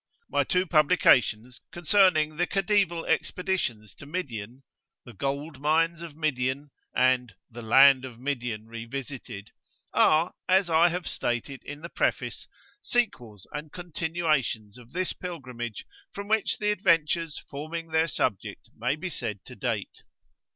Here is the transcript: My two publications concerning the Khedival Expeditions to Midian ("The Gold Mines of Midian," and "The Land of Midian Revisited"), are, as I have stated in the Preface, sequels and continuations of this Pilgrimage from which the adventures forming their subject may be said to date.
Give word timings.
My 0.31 0.43
two 0.43 0.65
publications 0.65 1.61
concerning 1.71 2.37
the 2.37 2.47
Khedival 2.47 3.05
Expeditions 3.07 3.93
to 3.99 4.07
Midian 4.07 4.63
("The 5.05 5.13
Gold 5.13 5.61
Mines 5.61 6.01
of 6.01 6.15
Midian," 6.15 6.71
and 6.95 7.35
"The 7.51 7.61
Land 7.61 8.03
of 8.03 8.17
Midian 8.19 8.65
Revisited"), 8.65 9.51
are, 9.93 10.33
as 10.49 10.71
I 10.71 10.89
have 10.89 11.05
stated 11.07 11.61
in 11.63 11.81
the 11.81 11.89
Preface, 11.89 12.47
sequels 12.81 13.45
and 13.51 13.71
continuations 13.71 14.79
of 14.79 14.91
this 14.91 15.13
Pilgrimage 15.13 15.85
from 16.11 16.27
which 16.27 16.57
the 16.57 16.71
adventures 16.71 17.37
forming 17.37 17.89
their 17.89 18.07
subject 18.07 18.71
may 18.75 18.95
be 18.95 19.11
said 19.11 19.45
to 19.45 19.55
date. 19.55 20.01